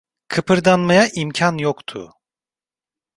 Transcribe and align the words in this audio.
Kıpırdanmaya 0.27 1.07
imkan 1.07 1.57
yoktu. 1.57 2.13